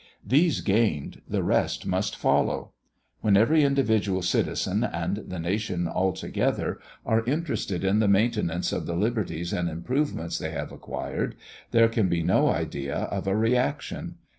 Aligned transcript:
These 0.25 0.61
gained, 0.61 1.21
the 1.29 1.43
rest 1.43 1.85
must 1.85 2.15
follow. 2.15 2.71
When 3.19 3.37
every 3.37 3.63
individual 3.63 4.23
citizen 4.23 4.83
and 4.83 5.17
the 5.27 5.37
nation 5.37 5.87
altogether 5.87 6.79
are 7.05 7.23
interested 7.25 7.83
in 7.83 7.99
the 7.99 8.07
maintenance 8.07 8.71
of 8.73 8.87
the 8.87 8.95
liberties 8.95 9.53
and 9.53 9.69
improvements 9.69 10.39
they 10.39 10.49
have 10.53 10.71
acquired, 10.71 11.35
there 11.69 11.87
can 11.87 12.09
be 12.09 12.23
no 12.23 12.49
idea 12.49 12.95
of 12.95 13.27
a 13.27 13.35
reaction. 13.37 14.15